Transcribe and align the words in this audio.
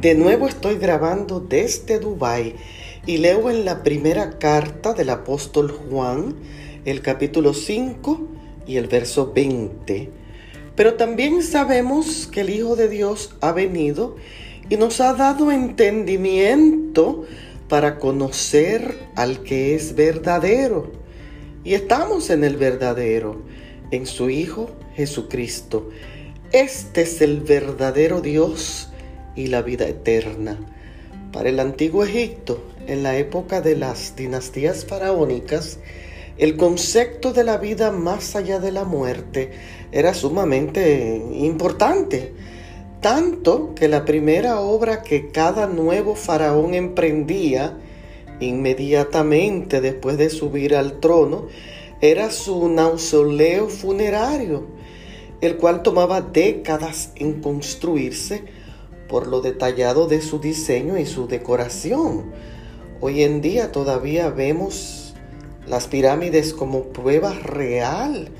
De 0.00 0.14
nuevo 0.14 0.46
estoy 0.46 0.76
grabando 0.76 1.40
desde 1.40 1.98
Dubái 1.98 2.54
y 3.06 3.16
leo 3.16 3.48
en 3.48 3.64
la 3.64 3.82
primera 3.82 4.38
carta 4.38 4.92
del 4.92 5.08
apóstol 5.08 5.70
Juan, 5.70 6.34
el 6.84 7.00
capítulo 7.00 7.54
5 7.54 8.28
y 8.66 8.76
el 8.76 8.88
verso 8.88 9.32
20. 9.32 10.10
Pero 10.74 10.94
también 10.94 11.42
sabemos 11.42 12.26
que 12.26 12.42
el 12.42 12.50
Hijo 12.50 12.76
de 12.76 12.90
Dios 12.90 13.36
ha 13.40 13.52
venido 13.52 14.16
y 14.68 14.76
nos 14.76 15.00
ha 15.00 15.14
dado 15.14 15.50
entendimiento 15.50 17.24
para 17.66 17.98
conocer 17.98 18.98
al 19.14 19.44
que 19.44 19.74
es 19.74 19.94
verdadero. 19.94 20.92
Y 21.64 21.72
estamos 21.72 22.28
en 22.28 22.44
el 22.44 22.56
verdadero, 22.56 23.40
en 23.90 24.04
su 24.04 24.28
Hijo 24.28 24.68
Jesucristo. 24.94 25.88
Este 26.52 27.00
es 27.02 27.22
el 27.22 27.40
verdadero 27.40 28.20
Dios 28.20 28.90
y 29.36 29.46
la 29.48 29.62
vida 29.62 29.86
eterna. 29.86 30.58
Para 31.32 31.50
el 31.50 31.60
antiguo 31.60 32.02
Egipto, 32.04 32.62
en 32.86 33.02
la 33.02 33.16
época 33.16 33.60
de 33.60 33.76
las 33.76 34.16
dinastías 34.16 34.84
faraónicas, 34.84 35.78
el 36.38 36.56
concepto 36.56 37.32
de 37.32 37.44
la 37.44 37.58
vida 37.58 37.92
más 37.92 38.36
allá 38.36 38.58
de 38.58 38.72
la 38.72 38.84
muerte 38.84 39.52
era 39.92 40.14
sumamente 40.14 41.22
importante, 41.34 42.32
tanto 43.00 43.74
que 43.74 43.88
la 43.88 44.04
primera 44.04 44.60
obra 44.60 45.02
que 45.02 45.30
cada 45.30 45.66
nuevo 45.66 46.14
faraón 46.14 46.74
emprendía 46.74 47.78
inmediatamente 48.40 49.80
después 49.80 50.18
de 50.18 50.30
subir 50.30 50.74
al 50.74 51.00
trono 51.00 51.46
era 52.00 52.30
su 52.30 52.68
mausoleo 52.68 53.68
funerario, 53.68 54.66
el 55.40 55.56
cual 55.56 55.82
tomaba 55.82 56.20
décadas 56.20 57.12
en 57.16 57.40
construirse 57.40 58.44
por 59.08 59.26
lo 59.26 59.40
detallado 59.40 60.06
de 60.06 60.20
su 60.20 60.38
diseño 60.38 60.98
y 60.98 61.06
su 61.06 61.26
decoración. 61.28 62.32
Hoy 63.00 63.22
en 63.22 63.40
día 63.40 63.72
todavía 63.72 64.30
vemos 64.30 65.14
las 65.66 65.86
pirámides 65.86 66.54
como 66.54 66.84
prueba 66.84 67.32
real 67.32 68.30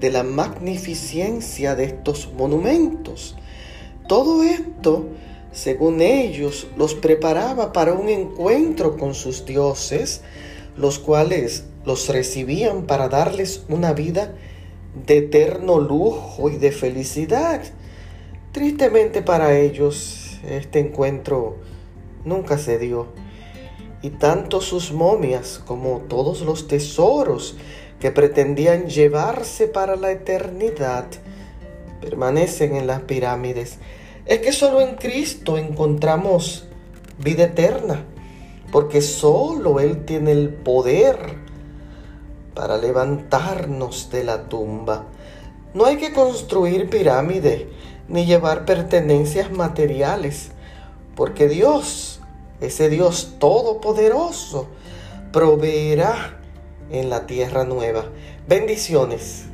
de 0.00 0.10
la 0.10 0.22
magnificencia 0.22 1.74
de 1.74 1.84
estos 1.84 2.32
monumentos. 2.32 3.36
Todo 4.08 4.42
esto, 4.42 5.06
según 5.52 6.00
ellos, 6.00 6.68
los 6.76 6.94
preparaba 6.94 7.72
para 7.72 7.94
un 7.94 8.08
encuentro 8.08 8.96
con 8.96 9.14
sus 9.14 9.44
dioses, 9.44 10.20
los 10.76 10.98
cuales 10.98 11.64
los 11.84 12.08
recibían 12.08 12.86
para 12.86 13.08
darles 13.08 13.64
una 13.68 13.92
vida 13.92 14.34
de 15.06 15.18
eterno 15.18 15.80
lujo 15.80 16.50
y 16.50 16.56
de 16.56 16.72
felicidad. 16.72 17.62
Tristemente 18.56 19.20
para 19.20 19.54
ellos 19.58 20.40
este 20.48 20.78
encuentro 20.78 21.58
nunca 22.24 22.56
se 22.56 22.78
dio 22.78 23.08
y 24.00 24.08
tanto 24.08 24.62
sus 24.62 24.92
momias 24.92 25.60
como 25.66 25.98
todos 26.08 26.40
los 26.40 26.66
tesoros 26.66 27.58
que 28.00 28.12
pretendían 28.12 28.86
llevarse 28.86 29.68
para 29.68 29.94
la 29.96 30.10
eternidad 30.10 31.04
permanecen 32.00 32.76
en 32.76 32.86
las 32.86 33.02
pirámides. 33.02 33.76
Es 34.24 34.38
que 34.38 34.52
solo 34.52 34.80
en 34.80 34.94
Cristo 34.94 35.58
encontramos 35.58 36.64
vida 37.18 37.44
eterna, 37.44 38.06
porque 38.72 39.02
solo 39.02 39.80
Él 39.80 40.06
tiene 40.06 40.32
el 40.32 40.48
poder 40.48 41.18
para 42.54 42.78
levantarnos 42.78 44.08
de 44.08 44.24
la 44.24 44.48
tumba. 44.48 45.04
No 45.74 45.84
hay 45.84 45.98
que 45.98 46.14
construir 46.14 46.88
pirámide 46.88 47.68
ni 48.08 48.26
llevar 48.26 48.64
pertenencias 48.64 49.50
materiales, 49.50 50.50
porque 51.14 51.48
Dios, 51.48 52.20
ese 52.60 52.88
Dios 52.88 53.34
todopoderoso, 53.38 54.68
proveerá 55.32 56.38
en 56.90 57.10
la 57.10 57.26
tierra 57.26 57.64
nueva. 57.64 58.06
Bendiciones. 58.48 59.46